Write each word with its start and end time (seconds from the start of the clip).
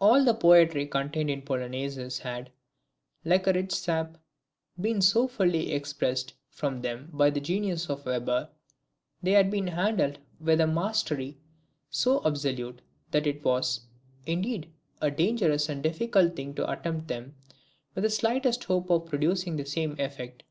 All 0.00 0.24
the 0.24 0.34
poetry 0.34 0.86
contained 0.88 1.30
in 1.30 1.38
the 1.38 1.46
Polonaises 1.46 2.18
had, 2.18 2.50
like 3.24 3.46
a 3.46 3.52
rich 3.52 3.70
sap, 3.72 4.18
been 4.80 5.00
so 5.00 5.28
fully 5.28 5.72
expressed 5.72 6.34
from 6.50 6.82
them 6.82 7.10
by 7.12 7.30
the 7.30 7.40
genius 7.40 7.88
of 7.88 8.04
Weber, 8.04 8.48
they 9.22 9.30
had 9.30 9.52
been 9.52 9.68
handled 9.68 10.18
with 10.40 10.60
a 10.60 10.66
mastery 10.66 11.38
so 11.90 12.20
absolute, 12.26 12.80
that 13.12 13.24
it 13.28 13.44
was, 13.44 13.82
indeed, 14.26 14.68
a 15.00 15.12
dangerous 15.12 15.68
and 15.68 15.80
difficult 15.80 16.34
thing 16.34 16.54
to 16.54 16.68
attempt 16.68 17.06
them, 17.06 17.36
with 17.94 18.02
the 18.02 18.10
slightest 18.10 18.64
hope 18.64 18.90
of 18.90 19.06
producing 19.06 19.54
the 19.54 19.64
same 19.64 19.94
effect. 20.00 20.42